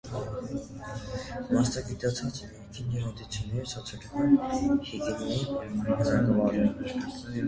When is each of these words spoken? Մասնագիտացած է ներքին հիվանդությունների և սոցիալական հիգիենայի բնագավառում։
Մասնագիտացած 1.49 2.39
է 2.45 2.47
ներքին 2.53 2.87
հիվանդությունների 2.95 3.57
և 3.59 3.67
սոցիալական 3.73 4.81
հիգիենայի 4.87 5.37
բնագավառում։ 5.59 7.05